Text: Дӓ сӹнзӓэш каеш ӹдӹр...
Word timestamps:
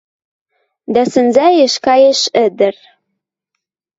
Дӓ 0.93 1.03
сӹнзӓэш 1.11 1.73
каеш 1.85 2.21
ӹдӹр... 2.45 2.75